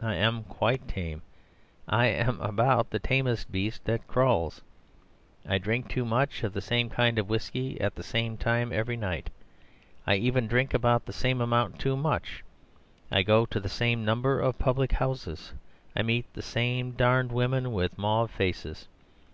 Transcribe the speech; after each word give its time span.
I 0.00 0.14
am 0.14 0.44
quite 0.44 0.88
tame; 0.88 1.20
I 1.86 2.06
am 2.06 2.40
about 2.40 2.88
the 2.88 2.98
tamest 2.98 3.52
beast 3.52 3.84
that 3.84 4.08
crawls. 4.08 4.62
I 5.46 5.58
drink 5.58 5.90
too 5.90 6.06
much 6.06 6.42
of 6.42 6.54
the 6.54 6.62
same 6.62 6.88
kind 6.88 7.18
of 7.18 7.28
whisky 7.28 7.78
at 7.82 7.94
the 7.94 8.02
same 8.02 8.38
time 8.38 8.72
every 8.72 8.96
night. 8.96 9.28
I 10.06 10.14
even 10.14 10.46
drink 10.46 10.72
about 10.72 11.04
the 11.04 11.12
same 11.12 11.42
amount 11.42 11.78
too 11.78 11.98
much. 11.98 12.42
I 13.12 13.22
go 13.22 13.44
to 13.44 13.60
the 13.60 13.68
same 13.68 14.06
number 14.06 14.40
of 14.40 14.58
public 14.58 14.92
houses. 14.92 15.52
I 15.94 16.00
meet 16.00 16.32
the 16.32 16.40
same 16.40 16.92
damned 16.92 17.30
women 17.30 17.70
with 17.70 17.98
mauve 17.98 18.30
faces. 18.30 18.88